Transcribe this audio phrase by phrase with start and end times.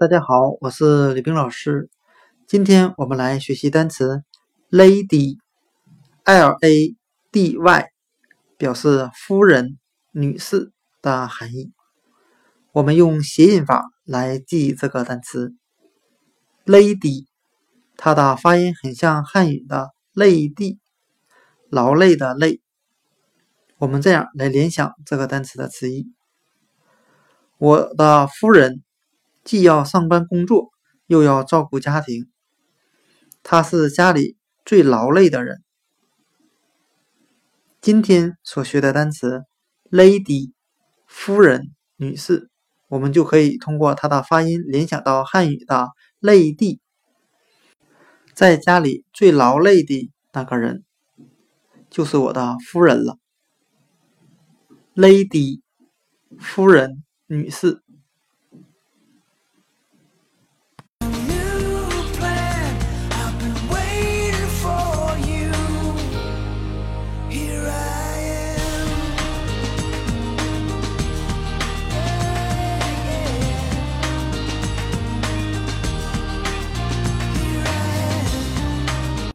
[0.00, 1.90] 大家好，我是李冰老师。
[2.46, 4.24] 今天我们来学习单词
[4.70, 6.96] lady，l a
[7.30, 7.84] d y，
[8.56, 9.78] 表示夫人、
[10.12, 10.72] 女士
[11.02, 11.74] 的含义。
[12.72, 15.54] 我们用谐音法来记这个单词
[16.64, 17.26] lady，
[17.98, 20.78] 它的发音很像汉语的累地，
[21.68, 22.62] 劳累的累。
[23.76, 26.10] 我们这样来联想这个单词的词义：
[27.58, 28.82] 我的夫人。
[29.50, 30.70] 既要上班工作，
[31.08, 32.30] 又要照顾家庭，
[33.42, 35.60] 她是家里最劳累的人。
[37.80, 39.42] 今天所学的单词
[39.90, 40.52] “lady”（
[41.04, 42.48] 夫人、女士），
[42.86, 45.88] 我们就可以通过它的发音联想到汉语的
[46.20, 46.80] “累地”，
[48.32, 50.84] 在家里最劳累的那个人，
[51.90, 53.18] 就是我的夫人了。
[54.94, 55.60] lady，
[56.38, 57.82] 夫人、女士。